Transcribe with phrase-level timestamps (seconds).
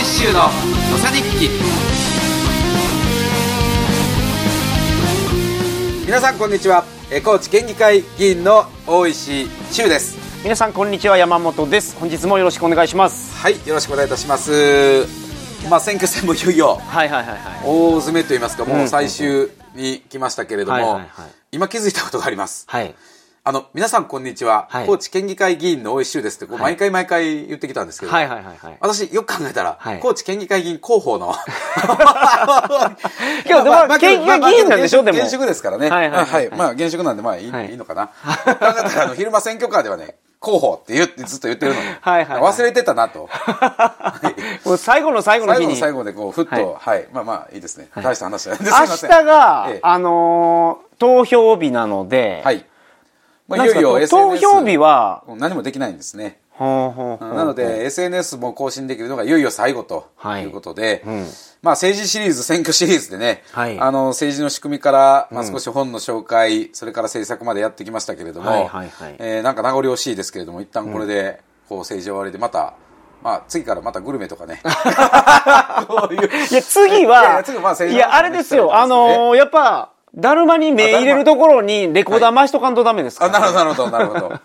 [0.00, 1.50] の土佐日記。
[6.06, 6.84] 皆さんこんにちは。
[7.12, 10.16] えー高知県議会議員の大石修です。
[10.42, 11.18] 皆さんこんにちは。
[11.18, 11.98] 山本です。
[12.00, 13.36] 本日もよろしくお願いします。
[13.36, 15.06] はいよろしくお願いいたします。
[15.68, 17.38] まあ選挙戦もいよいよはいはいはいはい。
[17.62, 21.02] 大詰めといいますかもう最終に来ましたけれども、
[21.52, 22.64] 今気づいたことがあります。
[22.68, 22.94] はい
[23.42, 24.86] あの皆さんこんにちは、はい。
[24.86, 26.72] 高知県議会議員の大石修ですってこうはい。
[26.72, 28.76] 毎回毎回言ってきたんですけど、はいはいはいはい。
[28.80, 30.00] 私よく考えたら、はい。
[30.00, 31.32] 高知県議会議員広報の
[33.48, 35.18] 今日でも県議会議員なんでしょでも。
[35.18, 35.88] 現職ですからね。
[35.88, 36.58] はいはいはいはい。
[36.58, 37.70] まあ現職なんでまあいい,、はい。
[37.70, 38.08] い、いのかな。
[38.08, 38.12] 考
[38.50, 42.52] えたらあの 昼間選挙カーではね、広報って言ってずっと言ってるのに、はいはいはい。
[42.52, 43.26] 忘れてたなと。
[43.30, 44.20] は
[44.64, 45.72] いもう最後の最後の最日に。
[45.72, 47.88] 後の最後でこうふっと、はい、まあまあいいですね。
[47.96, 49.06] 大した話じゃないです。
[49.06, 49.80] 明日が、ええ。
[49.82, 52.66] あのー投票日なので、はい。
[53.50, 56.38] まあ、ないんよいよですか投 SNS 票日は何もできないんですね。
[56.60, 60.42] なので、SNS も更新できるのがいよいよ最後とはい。
[60.42, 61.08] いうことで、ん。
[61.62, 63.80] まあ政治シリーズ、選挙シリーズでね、はい。
[63.80, 72.74] あの政治の仕組みから、まあ、少し本の紹介、それから政策までやってきましたけれども、なんか名残惜しいですけれども、一旦これで、こう政治終わりでまた、
[73.22, 74.60] まあ次からまたグルメとかね。
[75.88, 78.76] こ ういういや次いやいはや次はまあ政治いやあれですよ。
[78.76, 83.26] あのーやっぱだるまに目入れるところにレコーダー回しとかんとダメですか。
[83.26, 84.40] あ、ら、なるほど、なるほど、なるほど。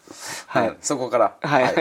[0.47, 0.67] はい。
[0.69, 1.35] うんそこから。
[1.41, 1.73] はい。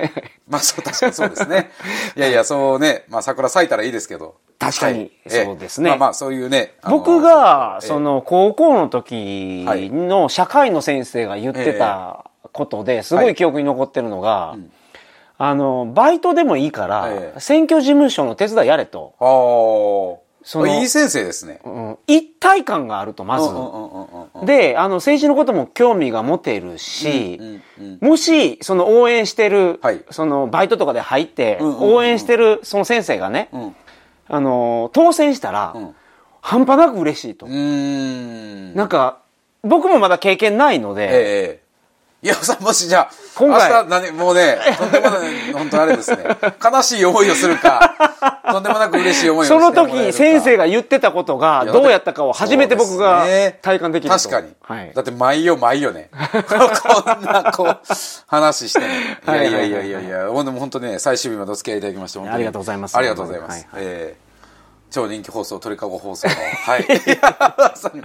[0.48, 1.70] まあ、そう、確かにそうですね。
[2.16, 4.36] いやいや、そうね、まあ、桜咲いたらいいですけど。
[4.58, 5.90] 確かにそうですね。
[5.90, 6.74] まあまあ、そういうね。
[6.88, 7.88] 僕が、ええ。
[7.88, 14.56] その、高校の時の社会の先生が言ってたことで、すごい記憶に残ってるのが、
[15.36, 17.40] あの、バイトでもいいからえ、え。
[17.40, 19.14] 選挙事務所の手伝いやれと。
[20.44, 21.60] そのいい先生ですね。
[21.64, 23.48] うん一体感があると、まず。
[24.46, 27.40] で、あの、政治のことも興味が持てるし、
[28.00, 33.74] もし、その応援してる、はいそのバイトとかで入って、応援してるその先生がね、ん
[34.28, 35.94] あの、当選したら、ん
[36.42, 37.46] 半端なく嬉しいと。
[37.46, 38.74] ん。
[38.74, 39.20] なんか、
[39.62, 41.63] 僕もまだ経験ないので、ええ
[42.24, 46.24] いや、さ、もしじゃあ、今回明日、何、もうね、 とんでもない、本当あれですね。
[46.64, 47.94] 悲しい思いをするか、
[48.50, 53.26] とんでもなく嬉しい思いをしてその時先生が言ってたことがどうやったかを初めて僕が
[53.60, 54.16] 体感できると。
[54.18, 54.54] 確かに。
[54.62, 55.02] はいだ。
[55.02, 56.08] って毎夜毎夜ね。
[56.48, 57.78] こんな、こう、
[58.26, 58.86] 話してね。
[59.26, 63.66] いやいやいやいやいや、ほんでも本当ね、最終日までお付き合いいただきまして、本当にありがとうございますありがとうございます。
[63.70, 64.24] はいえー
[64.90, 66.34] 超人気放送、鳥かご放送の。
[66.34, 66.82] はい。
[66.82, 68.00] いやまさに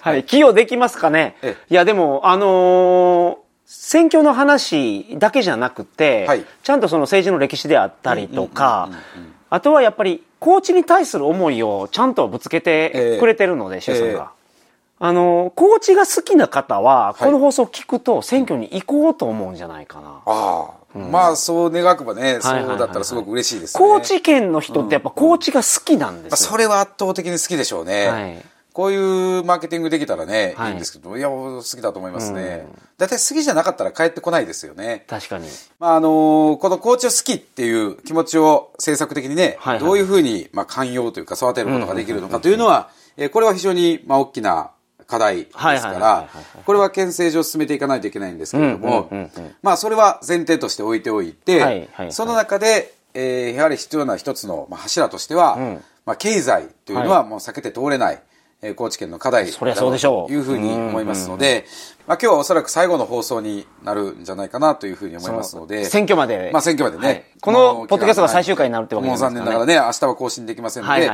[0.00, 0.24] はい。
[0.24, 8.90] 寄与できますかねえいや、でも、あのー選挙の話だけじゃなくて、はいちゃんとその政治の歴史であったりとか、
[9.50, 14.32] あとはやっぱり、コーチに対する思いをちゃんとぶつけてくれてるので、周、さんが。
[14.98, 20.20] あのーコーチが好きな方は、この放送を聞くと選挙に行こうと思うんじゃないかな。
[20.26, 23.78] ああ、まあ、そう願くばね、そはいはいはいうだったらすごく嬉しいですね。
[23.78, 26.50] 高知県の人ってやっぱ高知が好きなんでまあすよ。
[26.52, 28.08] それは圧倒的に好きでしょうね。
[28.08, 30.70] はいこういうマーケティングできたらね、はい。
[30.70, 32.66] い、いんですけど、いや、好きだと思いますね。
[32.96, 35.04] だいたい好きじゃなかったら帰ってこないですよね。
[35.08, 35.48] 確かに。
[35.78, 39.84] まああのこのコーチを好きっていう気持ちを政策的にね、はいはい。
[39.84, 44.70] どういうふうに、まあ、寛容というか育てることができるのかというのは、えーこれは非常に、まあ、大きな
[45.06, 46.28] 課題ですからは
[46.58, 55.58] い、これは県政上進めていかないといけないんですけれどもうんうんうんうん、まあ、それは前提として置いておいて、その中で、えーやはり必要な一つの、まあ、柱としては、
[56.06, 58.22] まあ、経済というのはもう避けて通れない、
[58.62, 59.50] えー高知県の課題
[59.88, 60.28] うでしょう。
[60.28, 61.66] というふうに思いますので、
[62.06, 65.84] まあ、今日はおそらく最後の放送になるんじゃないかなというふうに思いますので。
[65.84, 66.50] 選挙まで。
[66.52, 67.12] まあ選挙までね。
[67.12, 67.24] はい。
[67.40, 69.44] このポッドキャストが最終回になるってわけもう残です。
[69.44, 71.10] からね念ながらね、明日は更新できませんので、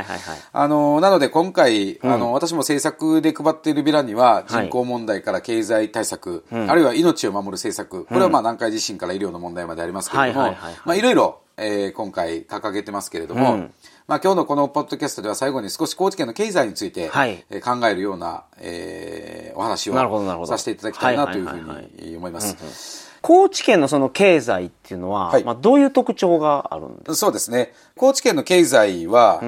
[0.53, 10.55] あの、なので今回、あの、私も政策で配っているビラには、人口問題から経済対策、あるいは命を守る政策、これはまあ南海地震から医療の問題までありますけれども、
[10.85, 13.69] まあいろいろ、えー今回掲げてますけれども、
[14.09, 17.45] まあ今日のこのポッドキャストでは最後に少し高知県の経済について、はい。
[17.51, 22.17] えー考えるような、えーお話をなるほどなるほどさせていただきたいなというふうに。
[22.17, 23.19] 思います。
[23.21, 25.45] 高知県のその経済っていうのは、はい。
[25.45, 27.75] まあどういう特徴があるんですそうですね。
[27.97, 29.43] 高知県の経済は、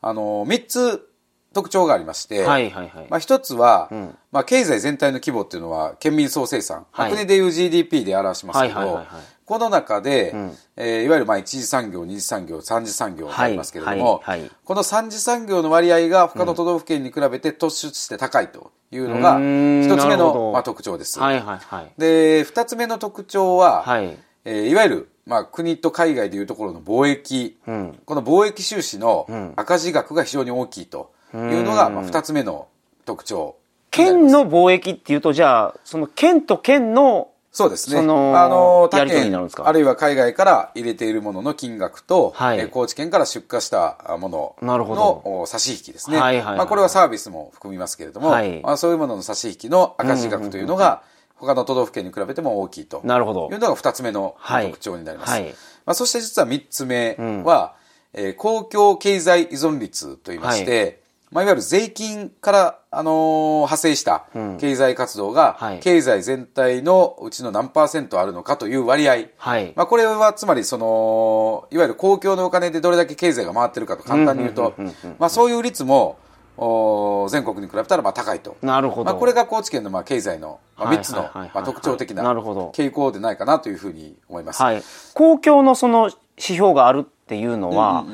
[0.00, 1.08] あの、3つ
[1.52, 3.06] 特徴がありまして、かはいはいはい。
[3.10, 3.90] まあ、一つは、
[4.30, 6.86] まあ、経済全体の規模っていうのは、県民総生産。
[6.92, 7.12] はい。
[7.12, 10.34] 国でいう GDP で表しますけど、はいはいはいはいこの中で、
[10.76, 14.40] えーいわゆるまあ一次産業、二次産業、三次産業がありますけれども、はいはい。
[14.40, 21.20] はいこの三次産業の割合が他の都道府県に比べて突出して高いというのが、一つ目の、まあ、特徴です。
[21.20, 21.92] はいはいはい。
[21.98, 24.16] で、二つ目の特徴は、はい。
[24.46, 27.98] えーいわゆる、まあ、国と海外でいうところの貿易、ん。
[28.04, 29.26] この貿易収支の
[29.56, 32.68] 赤字額が非常に大きいというのが、まあ、二つ目の
[33.04, 33.56] 特徴。
[33.90, 37.96] 県の貿易っていうと、じゃあ、その県と県のそうですね。
[37.98, 39.32] そのあの、他県、
[39.64, 42.58] あるいは海外から入れているものの金額と、はい。
[42.58, 46.18] えー高知県から出荷したものなるほのお差し引きですね。
[46.18, 46.56] はいはいはい。
[46.58, 48.60] まあ、これはサービスも含みますけれども、はい。
[48.60, 51.02] まあ、そういうものの差し引きの赤字額というのが、
[51.36, 53.00] 他の都道府県に比べても大きいと。
[53.04, 53.48] なるほど。
[53.52, 55.30] いうのが二つ目のはい特徴になります。
[55.30, 55.44] はい。
[55.86, 57.14] まあ、そして実は三つ目
[57.44, 57.76] は、
[58.14, 61.03] えー公共経済依存率といいまして、
[61.34, 64.26] まあ、いわゆる税金から、あのー派生した
[64.60, 69.24] 経済活動が、はい経済全体のうちの何パーセントあるのかという割合。
[69.36, 74.74] はいまあ、これはつまりその、いわゆる公共のお金でどれだけ経済が回ってるかと簡単に言うと、
[75.18, 76.18] まあ、そういう率も、
[76.56, 78.56] お全国に比べたらまあ高いと。
[78.62, 79.06] なるほど。
[79.06, 81.28] まあ、これが高知県のまあ経済のまあはい3つの
[81.64, 84.62] 特徴的な傾向でないかなというふうに思います。
[84.62, 84.82] はい。
[85.14, 86.04] 公共のその
[86.36, 88.04] 指標があるっていうのは、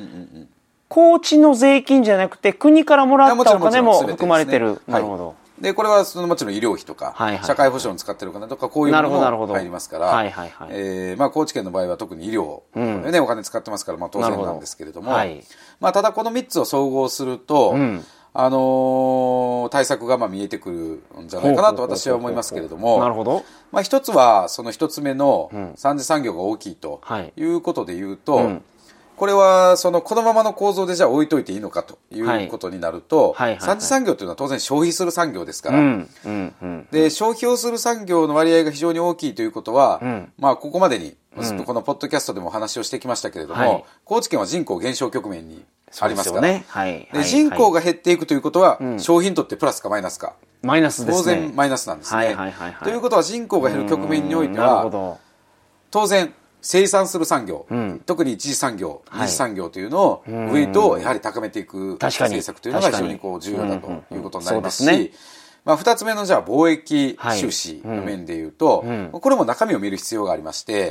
[0.91, 4.67] 高知の税金じゃなくて国からもらったお金も含まれてる。
[4.67, 4.79] はい。
[4.89, 5.37] なるほど。
[5.61, 7.47] で、これはそのもちろん医療費とか、はいはい。
[7.47, 10.69] 社会保障に使ってるお金とか、こういうものも入りますから、はいはいはい。
[10.73, 15.45] えーまあ、高知県の場合は特に医療でね、お金使ってますから、まあ当然なんですけれども、はい。
[15.79, 18.05] まあ、ただこの3つを総合すると、ん。
[18.33, 23.45] あのー対策がまあ見えてくるんじゃないかなと私は思いますけれども、なるほど。
[23.73, 27.33] まあ、一つは、その一つ目の三次産業が大きいとはい。
[27.37, 28.63] いうことで言うと、ん
[29.21, 36.89] これは、その、このままの構造でじゃあ置いといていいのかということになると、はいはいはいはい三次産業というのは当然消費する産業ですから、うん、うん、うん。
[36.91, 41.19] で、消費をする産業の割合が非常に大きいということは、んまあ、ここまでに、
[41.67, 45.67] このポッドキャストでもお話をしてきましたけれども、はい高知県は人口減少局面に
[46.01, 46.49] ありますから。
[46.49, 46.49] は
[46.89, 47.07] い。
[47.13, 50.33] ではい人口が減っていくということは、消費にとってプラスかマイナスか、
[50.63, 51.41] マイナスです当ね。
[51.43, 52.17] 然マイナスなんですね。
[52.17, 55.19] はいはいはいはいということは人口が減る局面においては、ど。
[55.91, 57.67] 当然生産する産業、
[58.07, 59.23] 特に一次産業、はい。
[59.23, 70.91] 二次産業というのを、ウェイトをやはり高めていく政策というのが非常にこう重要だということになりますし、うんうんうんそうですまあ、二つ目のじゃあ貿易収支の面でいうと、これも中身を見る必要がありまして、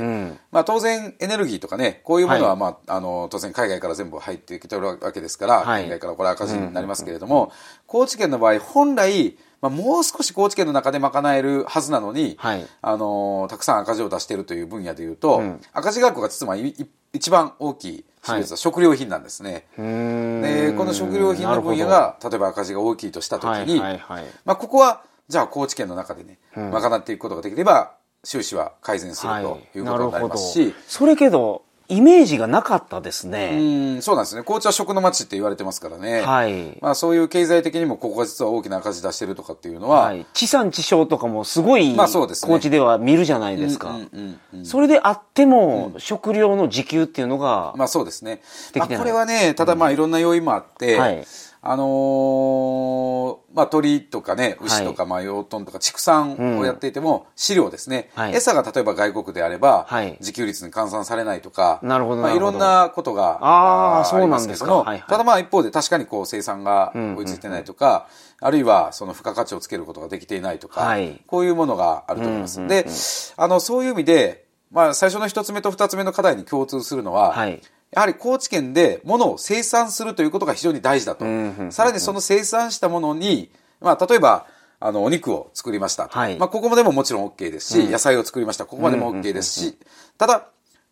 [0.52, 5.82] まあ当然エネルギーとかね、こういうものはまあ、あの、当然海外から全部入ってきてるわけですから、はい。
[5.84, 7.52] 海外からこれ赤字になりますけれども、
[7.86, 12.66] 高知県の場合、本来、まあ、もう少し高知県の中で賄えるはずなのに、はい。
[12.82, 15.42] あのたくさん赤字を出しているという分野でいうと、
[15.72, 19.66] 赤字額が実はいい一番大きい種別は食料品なんですね。
[19.76, 24.24] でこの食料品の分野が例えば赤字が大きいとしたときに、はいはいはい。
[24.44, 27.92] まあ、ここはじゃあ高知県の中でね、賄っていくことができれば
[28.24, 33.50] 収支は改善するはいということになりますし、それけど、イメージがなかったですね。
[33.52, 36.78] うんそうなんですね高知は食の町って言われてますからね、はい。
[36.80, 40.24] まあ、そういう経済的にもここが実は大きな赤字出してるとかっていうのは、はい。
[40.32, 43.98] 地産地消とかもすごい、まあそうですね高知では見るじゃないですか。
[44.62, 48.40] それであっても、食料の自給っていうのが、まあそうですね。
[48.76, 51.26] まあ、これはね、ただまあいろんな要因もあって、はい
[51.62, 58.34] あのーまあ鳥とかね、牛とか、まあ養豚とか畜産をやっていても、飼料ですね、はい。
[58.34, 60.16] 餌が例えば外国であれば、はい。
[60.20, 64.66] 自給率に換算されないとか、なるほどまあ、ないろんなことがあーーそうなんですか。
[64.66, 65.02] ありますけどもはいはい。
[65.08, 68.08] ただまあ一方で確かにこう生産が追いついてないとか、
[68.40, 71.20] あるいはその付加価値をつけることができていないとか、はい。
[71.26, 72.66] こういうものがあると思います。
[72.66, 72.86] で、
[73.36, 77.60] あの、そういう意味で、まあ最初の一つ目と二つ目の課題に共通するのは、はい
[77.92, 81.24] やはり高知県で物を生産するということが非常に大事だと。
[81.70, 83.50] さらにその生産したものに、
[83.80, 84.46] まあ例えば、
[84.82, 86.08] あの、お肉を作りました。
[86.08, 86.38] はい。
[86.38, 88.64] まあここまでももちろん OK ですし、野菜を作りました。
[88.64, 89.78] ここまでも OK ですし、
[90.16, 90.46] ただ、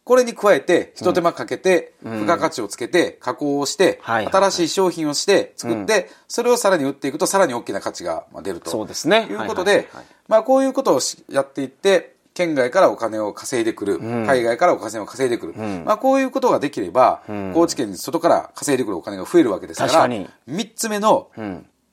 [0.04, 8.70] これに加えて、一手間かけて、付加価値をつけて、加工をして、はい新しい商品をして、作って、それをさらに売っていくと、さらに大きな価値がまあ出ると。
[8.70, 9.26] そうですね。
[9.30, 9.88] いうことで
[10.26, 15.54] まあこういうことをしやっていって、県外からお金を稼いでくる、海外からお金を稼いでくる、
[15.84, 20.28] まあこういうことができれば、高知県に外から稼いでくるお金が増えるわけですから、確かに。
[20.46, 21.30] 三つ目の、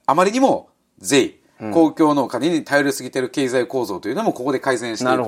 [0.06, 1.40] あまりにも税、
[1.74, 5.24] 公共のお金に頼りすぎている経済構造というのもここで改善していくと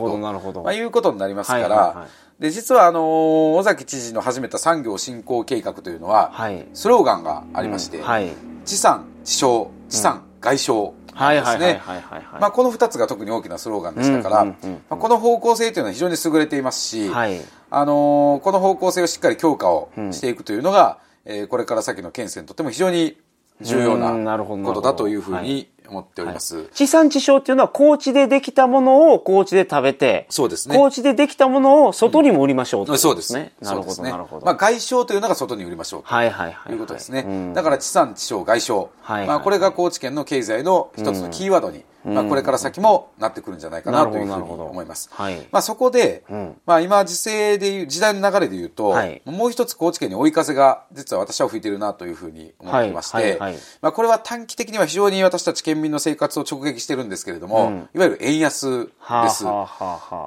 [0.62, 2.42] まあ、いうことになりますから、はいはいはい。
[2.44, 6.68] で実はあのー尾崎知事の始めた産業振興計画というのは、はい。
[6.76, 8.32] スローガンがありまして、はい。
[8.66, 12.24] 地産地消地産外消はいですねはいはいはいはい。
[12.34, 12.42] はい。
[12.42, 14.82] まあ、この2つが特に大きなスローガンでしたから、うんうんうんうん。
[14.90, 17.42] まあ、この方向性というのは非常に優れていますし、はい。
[17.70, 23.18] あのーこの方向性をしっかり強化をしていくというのが、えーこれから先の県政にとっても非常に
[23.62, 26.70] 重要うんなことだというふうに思っております。
[26.74, 33.54] 地産地消っていうのは高知でできたものを高知で食べて、そうですね高知でできたものを外にも売りましょうってことそうですね。
[33.62, 34.46] なるほど、ねなるほど。
[34.46, 36.08] まあ、外商というのが外に売りましょうと。
[36.08, 36.74] はいはいはい。
[36.74, 37.26] いうことですね。
[37.28, 38.90] うんだから地産地消外商。
[39.02, 45.10] はいはいまあこれが高知県の経済の一つのキーワードにまあ、これから先もなってくるんじゃないかなというふうに思います。
[45.12, 53.38] はい、まあ、そこで、うん、まあ、今時勢でいう、時代の流れで言うと、はい、もう一つ高知県に追い風が実は私は吹いているなというふうに思っていまして、
[53.82, 58.90] まあ、これは短期的には非常に私たち県民の生活を直撃してるんですけれども、うん、いわゆる円安
[59.24, 59.46] です。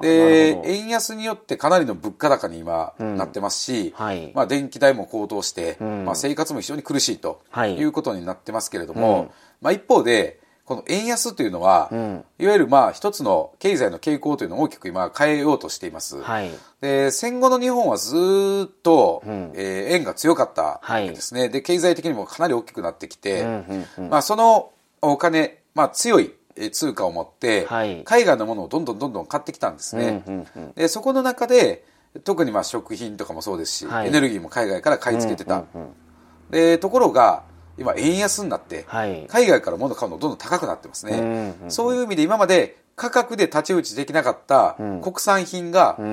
[0.00, 7.42] で、円安によってかなりの物価高に今なってますし、はい、まあ、電気代も高騰して、まあ、生活も非常に苦しいと
[7.78, 7.90] い。
[7.90, 10.39] うことになってますけれども、まあ、一方で、
[10.70, 16.22] この円安というのは、うん、いわゆるまあ一つの経済の傾向というのを大きく今変えようとしています。
[16.22, 16.50] はい、
[16.80, 24.70] で戦後の日本はずっと、うん、えー、円が強かったわけですね、はい、で経済的にもかなり大きくなってきて、うんうんうん、まあ、その
[25.02, 26.34] お金、まあ、強い
[26.70, 30.22] 通貨を持って、はい、海外のものをどんどんどんどん買ってきたんですね。
[30.24, 31.84] うんうんうん、でそこの中で
[32.22, 35.56] 特にまあ食品とかもそうですし、はい、エネルギーも海外から買い付けてた。
[35.56, 35.90] うんうんうん、
[36.52, 37.42] でところが
[37.78, 46.04] 今円安になって、はい、海外から物買うのどんどん高くなってますね、うんうん、そういう意味で今まで価格で太刀打ちできなかった国産品がど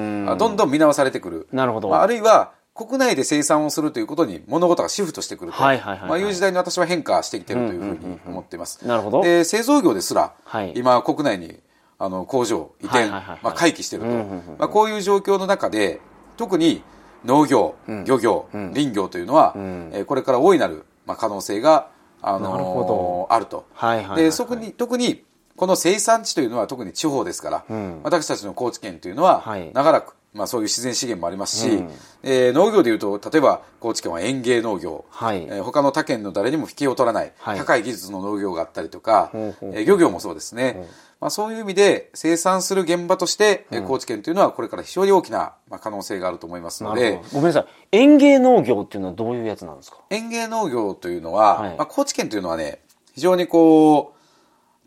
[0.49, 8.87] んどん見直されてくる、なるほど、まあ、あるいは国内で生産をするということに物事がシフトしてくると、はいはいはい、まあ、いう時代に私は変化してきているというふうに思っています。
[8.87, 9.23] なるほど。
[9.23, 11.59] で、製造業ですら、はい、今国内に
[11.97, 14.11] あの工場移転、まあ、回帰していると、
[14.59, 15.99] まあ、こういう状況の中で
[16.37, 16.83] 特に
[17.25, 21.89] 農業、漁業、林業というのは、えー、これから大いなるまあ、可能性が、
[22.21, 23.65] あのー、あると。
[23.73, 25.23] はいはいはいはい、で、そこに、特に、
[25.55, 31.91] この生産地というのは特に地方ですから、うん、私たちの高知県というのは、長らく、まあ、そういう自然資源もありますし、うん、
[32.23, 40.87] えー、農業でいうと例えば高知県は園芸農業、はい、えー、他の他県の誰にも引けを取らない、はい、高い技術の農業があったりとか、えー、漁業もそうですね、
[41.19, 47.65] まあ、そういう意味で生産する現場として、うん、高知県というのはこれから非常に大きな、まあ、可能性があると思いますのでごめんなさい。
[47.91, 49.97] 園芸農業っていうのはどういうやつなんですか？
[50.09, 52.79] 園芸農業というのは、はい、まあ、高知県というのはね
[53.15, 54.16] 非常にこう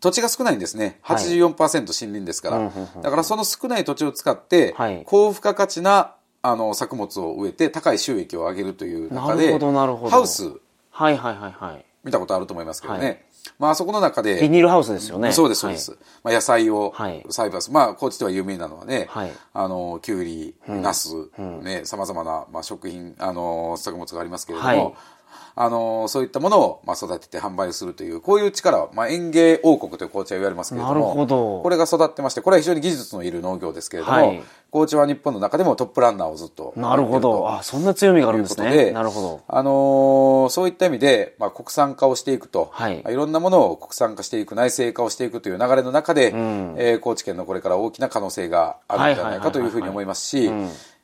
[0.01, 0.99] 土地が少ないんですね。
[1.03, 10.51] 84%森林ですから、はい、だからその少ない土地を使って、はい、高付加価値なあの作物を植えて高い収益を上げるという中でハウス。
[10.89, 11.85] はいはいはいはい。
[12.03, 13.25] 見たことあると思いますけどね、
[13.59, 14.41] まあ、そこの中で。
[14.41, 15.31] ビニールハウスですよね。
[15.31, 15.91] そうです、そうです。
[15.91, 16.93] はい、まあ、野菜を
[17.29, 17.75] 栽培する。
[17.75, 24.93] まあ、高知では有名なのはね、はい、あの、きゅうり、ナス、うん、ね、様々な、まあ、食品、あの、作物がありますけれども、はい
[25.55, 34.41] あのそういったものを、まあ、育てて販売するというこういう力まあ、園芸王国という高知は言われますけれどもこれが育ってましてこれは非常に技術のいる農業ですけれども、はい、
[34.71, 37.49] 高知は日本の中でもトップランナーをずっとなるほど。
[37.49, 38.91] あそんな強みがあるんですね。
[38.91, 50.49] なるほど、あのー、そういった意味で、まあ、国産化をしていくと、はい、いろんなものを国産化していく内製化をしていくという流れの中で、うん、えー、高知県のこれから大きな可能性があるんじゃないかというふうに思いますし、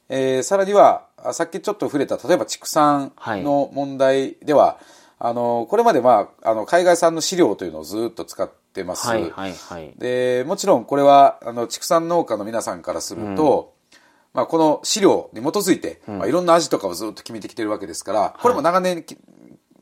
[0.10, 13.98] えー、さらにはさっきちょっと触れた例えば畜産の問題では、はいあのこれまで、まあ、あの海外産の飼料というのをずっと使ってます、はいはいはい、でもちろんこれはあの畜産農家の皆さんからすると、うん、
[14.34, 19.04] まあ、この飼料に基づいて、うん、まあ、いろんな味とかをずっと決めてきてるわけですからこれも長年、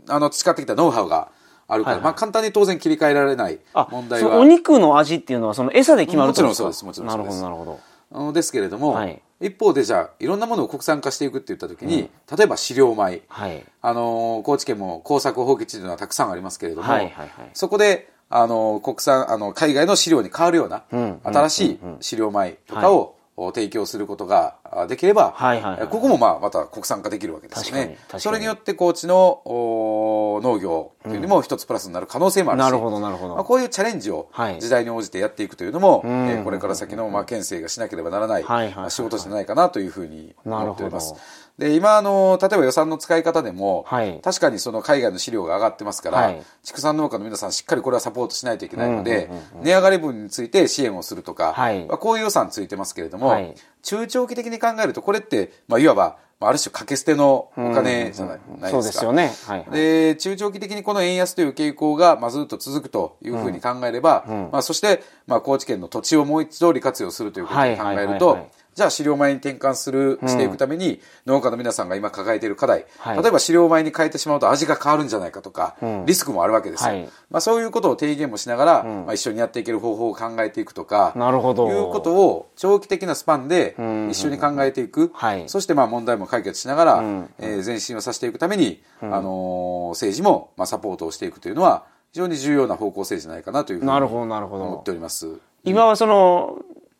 [0.07, 1.31] あの培ってきたノウハウが
[1.67, 3.59] あるから、はいはい、まあ、簡単に当然切り替えられない
[3.91, 4.37] 問題は。
[4.37, 7.41] お肉の味っていうのはその餌で決まるもちろんそうですもちろんそうです。
[7.41, 8.31] なるほどなるほど。
[8.31, 23.15] ですけれども、はい、一方でじゃあいろんなものを国産化していくって言った時に、うん、例えば飼料米、はい、あの高知県も耕作放棄地というのはたくさんありますけれども、はいはいはい、そこであの国産あの海外の飼料に変わるような、うん、新しい飼料米とかを、
[23.53, 24.55] 提供することが
[24.87, 27.97] できれば、はいはいはい、ここもまあまた国産化できるわけですよね。
[28.17, 41.15] それによって高知の農業というにも一つプラスになる可能性もあるし、うん、なるほどなるほど、まあ、こういうチャレンジを時代に応じてやっていくというのも、はい、えー、これから先のまあ県政がしなければならない、はいはい、仕事じゃないかなというふうに思っております。
[41.57, 49.29] で今あの例えば予算の使い方でも、はい、確かにその海外の資料が上がってますから、はい、畜産農家の皆さんしっかりこれはサポートしないといけないので、
[49.61, 58.69] 値上がり分について支援をするとか、はい、まあ、こういう予算ついてますけれども、中長期的に考えるとこれって、まあ、いわばある種掛け捨てのお金じゃない,、ですか。
[58.69, 59.31] そうですよね。
[59.47, 76.89] はい、はい、で、中長期的にこの円安という傾向が、まあ、ずっと続くというふうに考えれば、うんうん、まあ、そして、まあ、高知県の土地をもう一度利活用するということを考えると、じゃあ飼料米に転換する、していくために、農家の皆さんが今抱えている課題、はい、例えば飼料米に変えてしまうと味が変わるんじゃないかとか、うん、リスクもあるわけですよ。
[76.89, 81.69] はい、まあそういうことを提言もしながら、うん、まあ一緒にやっていける方法を考えていくとか、なるほど。
[81.69, 83.75] いうことを長期的なスパンで
[84.09, 85.09] 一緒に考えていく。
[85.13, 95.39] はい、そしてまあ問題も解決しながら、うん、えー、前進をさせていくために、あのー、政治もまあサポートをしていくというのは、非常に重要な方向性じゃないかなというふうに思っております。
[95.65, 96.59] 今はその、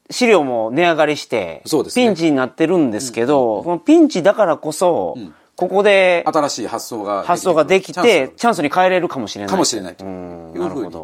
[0.09, 9.49] 飼料も値上がりして、ピンチになってるんですけど、うん、このピンチだからこそ、うん、ここで、新しい発想が、発想ができて、チャンスに変えれるかもしれない。
[9.49, 10.95] かもしれないというふうに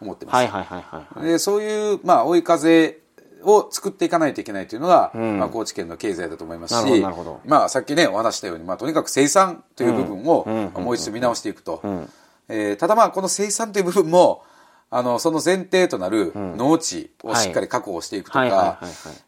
[0.00, 0.34] 思ってます。
[0.34, 2.98] はいはいはいはい、でそういう、まあ、追い風
[3.44, 7.04] を作っていかないといけないというのが、うん、まあ、高知県の経済だと思いますし、
[7.44, 10.44] まあ、さっきね、お話したように、まあ、とにかく生産という部分を、
[10.74, 11.80] もう一度見直していくと。
[11.84, 12.10] うん、
[12.48, 14.44] えー、ただまあ、この生産という部分も、
[14.94, 18.78] あの、その前提となる農地をしっかり確保していくとか、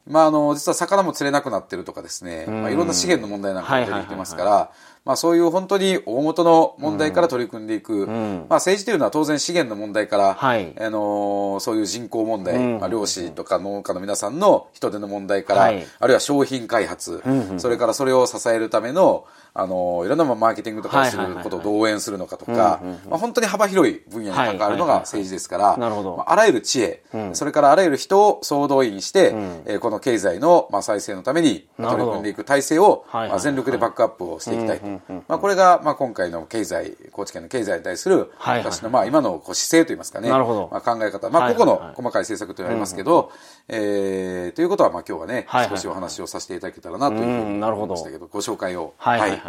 [0.07, 4.71] まあ、あの、実は魚も釣れなくなってるとかですね、まあ、いろんな資源の問題なんかも出てきてますから、
[5.05, 17.23] まあ、そういう本当に大元の問題から取り組んでいく、まあ、政治というのは当然資源の問題から、はい、あのそういう人口問題、まあ、漁師とか農家の皆さんの人手の問題から、はい、あるいは商品開発、
[17.59, 34.94] それからそれを支えるためのあのいろんなマーケティングとかすることをどう応援するのかとか、まあ、本当に幅広い分野に関わるのが政治ですから、まあ、あらゆる知恵、うん、それからあらゆる人を総動員して、うん、えー、この経済の、まあ、再生のために取り組んでいく体制を、まあ、全力でバックアップをしていきたいと。
[35.29, 43.31] まあ、これが、まあ、今回の経済、高知県の経済に対する、私の、まあ、今のこう姿勢といいますかね、まあ、考え方、まあ、個々の細かい政策というのはありますけど、
[43.69, 49.41] えー、ということは、まあ、今日はね、少しお話をさせていただけたらなというふうに思いましたけど、ご紹介を、はい、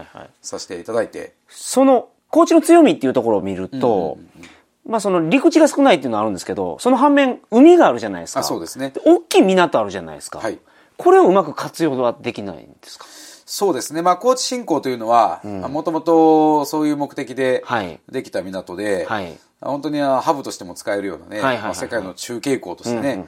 [0.42, 1.34] させていただいて。
[1.50, 4.18] その、高知の強みっていうところを見ると、
[4.88, 8.44] まあその陸地が少ないっていうのはあるんですけど、その反面海があるじゃないですか。
[8.44, 8.94] そうですね。
[9.06, 10.40] 大きい港あるじゃないですか。
[10.40, 10.60] はい。
[10.98, 13.06] これをうまく活用はできないんですか？
[13.46, 14.02] そうですね。
[14.02, 17.64] まあ、高知新港というのは、もともとそういう目的で
[18.12, 23.28] できた港で、はい、本当にハブとしても使えるようなね、まあ、世界の中継港としてね、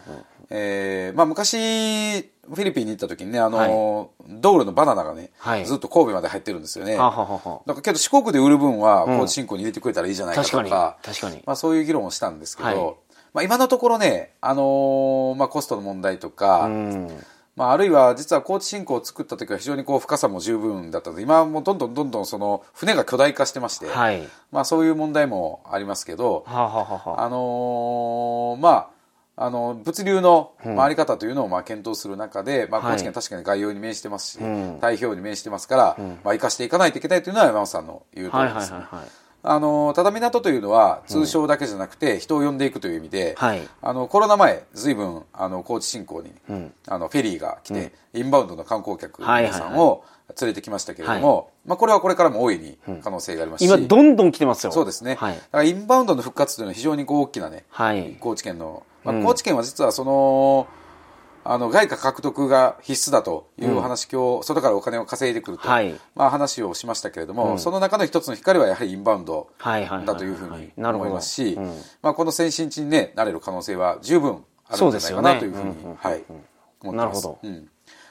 [0.50, 6.95] えー、まあ昔、フィリピンに行った時にね、あの、はい、道路のバナナがね、はい、ずっと神戸まで入ってるんですよね。
[6.95, 11.43] はははだからけど四国で売る分は、高知新港に入れてくれたらいいじゃないかとか、うん、確かに。
[11.45, 12.95] まあそういう議論をしたんですけど、はい、
[13.33, 17.25] まあ今のところね、あのー、まあコストの問題とか、うん
[17.57, 24.21] まあ、あるいは実は高知新港を作った時は非常にこう深さも十分だったので今はもうどんどんどんどんその船が巨大化してまして、はい、
[24.51, 28.97] まあ、そういう問題もありますけど、はははあのー、まあ
[29.39, 38.73] あの物流の回り方というのをまあ検討する中で、まあ、高知県確かに概要に面してますし、太平洋に面してますから、まあ、生かしていかないといけないというのは山本さんの言う通りです。
[39.50, 50.04] あのただ港というのは通称だけじゃなくて人を呼んでいくという意味で、はい、あのコロナ前ずいぶんあの高知新港に、うん、あのフェリーが来て、うん、インバウンドの観光客の皆さんを
[50.39, 54.72] 連れてきましたけれども、はい、まあ、これはこれからも大いに可能性がありますし、今どんどん来てますよ。
[54.74, 60.68] そうですね、はい、だからインバウンドの復活というのは非常に大きなね、はい、高知県のまあ、高知県は実はその、
[61.50, 71.57] あの外貨獲得が必須だというお話、うん、今日外からお金を稼いでくると、はい、まあ、話をしましたけれども、うん、その中の一つの光はやはりインバウンドだというふうに思いますし、
[72.01, 76.24] まあ、この先進地に、ね、なれる可能性は十分あるんじゃないかなというふうに、はい、
[76.81, 77.29] 思ってます。
[77.42, 77.70] うん。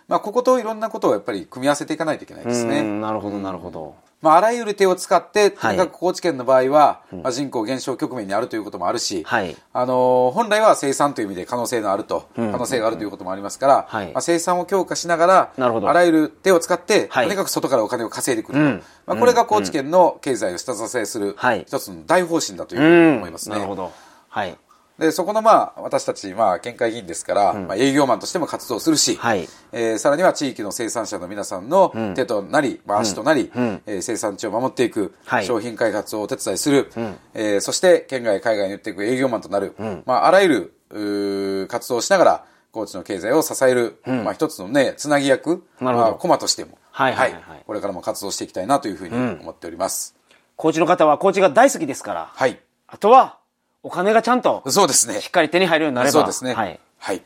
[0.08, 2.82] まあ、ここといろんなことをやっぱり組み合わせていかないといけないですね。
[2.82, 3.96] なるほど、なるほど。
[4.22, 23.56] まあ、あらゆる手を使って、とにかく高知県の場合は、まあ、人口減少局面にあるということもあるし、はい、あの本来は生産という意味で可能性のあると、可能性があるということもありますから、はい、まあ、生産を強化しながら、あらゆる手を使って、とにかく外からお金を稼いでくると、まあ、これが高知県の経済を下支えする、一つの大方針だというふうに思いますね。
[23.56, 23.92] なるほど。
[24.28, 24.56] はい。
[24.98, 50.14] で、そこのまあ、私たち、まあ、県会議員ですから、うん、まあ、営業マンとしても活動するし、はい、えー、さらには地域の生産者の皆さんの手となり、うん、足となり、うん、えー、生産地を守っていく、はい、商品開発をお手伝いする、うん、えー、そして県外、海外に売っていく営業マンとなる、うん、まあ、あらゆる、活動をしながら、高知の経済を支える、まあ、一つのね、つなぎ役、まあ、コマとしても、はい、はい、はい、これからも活動していきたいなというふうに思っております。
[50.56, 52.58] 高知の方は高知が大好きですから、はい。
[52.86, 53.38] あとは、
[53.86, 55.20] お金がちゃんと、そうですね。
[55.20, 56.12] しっかり手に入るようになれば。
[56.12, 56.54] そうですね。
[56.54, 56.80] はい。
[56.98, 57.22] はい。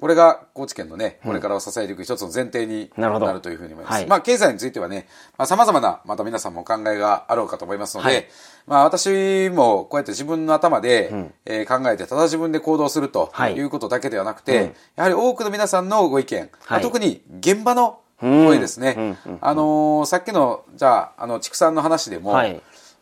[0.00, 3.94] これが高知県のね、これからを支えていく一つの前提になるというふうに思います。
[3.94, 5.06] はい、まあ、経済についてはね、
[5.38, 8.26] まあ、様々な、また皆さんもお考えがあろうかと思いますので、はい、
[8.66, 19.16] まあ、私もこうやって自分の頭で、うん、えー、考えて、ただ自分で行動するということだけではなくて、はい、やはり多くの皆さんのご意見、まあ、特に現場の声ですね。
[19.40, 22.34] あのー、さっきの、じゃあ、あの、畜産の話でも、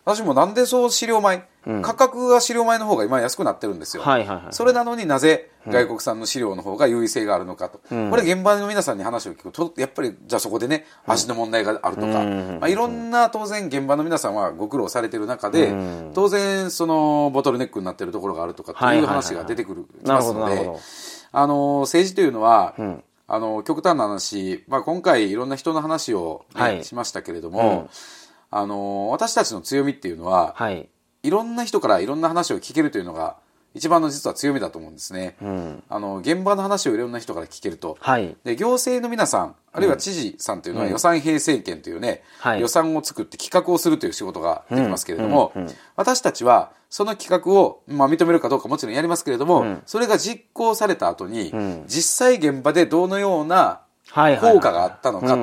[0.04, 1.42] 私もなんでそう飼料米、うん、
[1.82, 4.02] 価格が飼料米の方が今安くなってるんですよ。
[4.02, 7.80] はいはいはい、それなのになぜ外国産の飼料の方が優位性があるのかと。
[7.90, 15.74] うん、これ現場の皆さんに話を聞くと、やっぱりじゃあそこでね、味の問題があるとか、まあ、いろんな当然現場の皆さんはご苦労されてる中で、
[16.12, 20.70] 当然そのボトルネックになってるところがあるとかっていう話が出てくる、きますので、
[21.32, 23.04] あの、政治というのは、うん。
[23.26, 27.88] あの極端な話、まあ、今回いろんな人の話をね、はい、しましたけれども、
[28.50, 30.88] あの私たちの強みっていうのは、はい、
[31.24, 33.36] いろんな人からいろんな話を聞けるというのが
[33.74, 45.52] 一番の実は強みだと思うんですね、うん、あの現場の話をいろんな人から聞けると、はい、で行政の皆さんあるいは知事さんというのは予算編成権というね、うん、予算を作って企画をするという仕事ができますけれども、
[45.96, 51.52] 私たちはその企画を、まあ、認めるかどうかもちろんやりますけれども、それが実行された後に、
[51.88, 53.80] 実際現場でどのような
[54.14, 55.36] 効果があったのか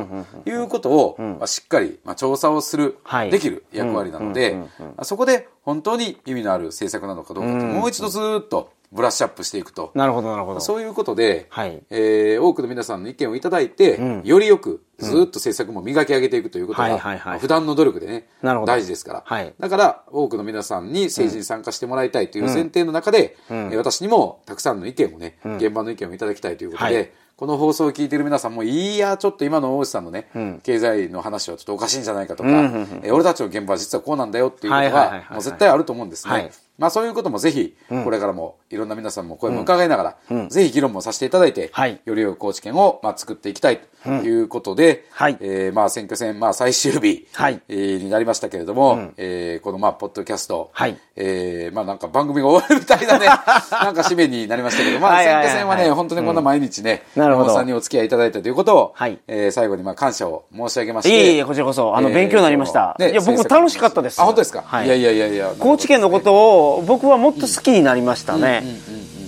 [0.43, 2.97] ということを、まあ、しっかり、まあ、調査をする、
[3.29, 4.57] できる役割なので、
[5.03, 9.91] そこで本当に意味のある政策なのかどうかもう一度ずっとブラッシュアップしていくと。
[9.95, 10.59] なるほど、なるほど。
[10.59, 16.97] そういうことで、はい、えー、多くの皆さんの意見をいただいて、うん、よりよく、ずっと政策も磨き上げていくということが、
[17.39, 19.23] 普段の努力でね、大事ですから。
[19.25, 36.33] はい、だから、多くの皆さんに政治に参加してもらいたいという前提の中で、うん、私にもたくさんの意見をね、現場の意見をいただきたいということで、はいこの放送を聞いている皆さんも、いや、ちょっと今の大内さんのね、うん、経済の話はちょっとおかしいんじゃないかとか、うんうんうん、え俺たちの現場は実はこうなんだよっていうことが、もう絶対あると思うんですね。
[36.33, 53.27] はいまあそういうこともぜひ、これからもいろんな皆さんも声も伺いながら、ぜひ議論もさせていただいて、はい、より良い高知県をまあ作っていきたいということで、はい、えー、まあ選挙戦、まあ最終日、はい、えー、になりましたけれども、うん、えー、このまあポッドキャスト、はい、えー、まあなんか番組が終わるみたいなね、
[53.71, 57.53] なんか締めになりましたけど、まあ選挙戦はね、本当にこんな毎日ね、なるほど。
[57.53, 61.09] さんにお付き合いいただいたということを、はい、えー、最後にまあ感謝を申し上げまして。
[61.09, 62.95] いえいえ、こちらこそ、あの、勉強になりました。
[62.97, 64.19] ね、いや、僕楽しかったです。
[64.19, 65.51] あ、本当ですか、はい、いやいやいやいや。
[65.59, 68.63] 高知県のことを僕はもっと好きになりましたね。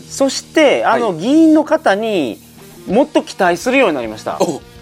[0.10, 2.40] そして、あの、議員の方に
[2.88, 4.40] もっと期待するようになりました。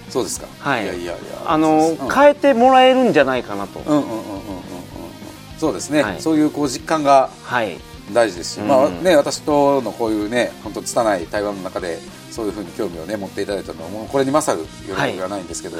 [0.10, 0.48] そうですか。
[0.60, 0.84] はい。
[0.84, 1.14] いやいやいや。
[1.46, 3.80] あの、変えてもらえるんじゃないかなと。
[3.80, 4.22] うんうんうんうんうん。
[5.58, 6.04] そうですね。
[6.20, 7.30] そういうこう実感が
[8.12, 12.00] 大事ですし、まあね私とのこういうね本当拙い対話の中で
[12.32, 15.78] そういうふうに興味をね持っていただいたのはもうこれに勝る喜びはないんですけど、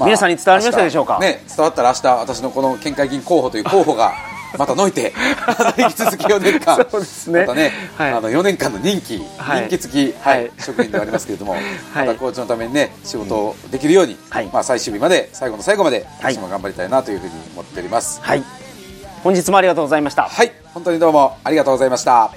[0.00, 1.18] 皆さんに伝わりましたでしょうか？
[1.20, 4.14] ね伝わったら明日私のこの県会議員候補という候補が
[4.56, 5.12] またのいて、
[5.78, 11.56] 引き続き4年間、そうですね、またね、はい、あの4年間の任期、はい、任期付き、はい、職員ではありますけれども、
[11.94, 14.16] またコーチのためにね、仕事をできるように、
[14.52, 18.20] まあ最終日まで、最後の最後まで、私も頑張りたいなというふうに思っております。
[18.22, 18.42] はい。
[19.22, 20.22] 本日もありがとうございました。
[20.22, 22.30] はい、本当にどうもありがとうございました。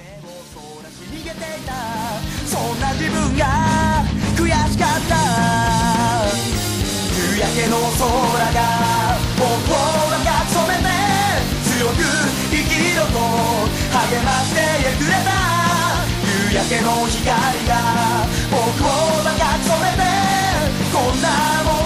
[7.32, 9.90] 夕焼けの空が僕を
[11.82, 14.62] 強く生きろと励まして
[15.04, 15.34] くれた。
[16.22, 17.26] 夕焼けの光
[17.65, 17.74] が
[18.52, 20.04] 僕を抱き染めて
[20.94, 21.28] こんな
[21.63, 21.81] も